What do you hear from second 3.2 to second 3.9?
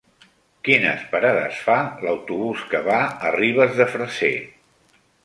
a Ribes de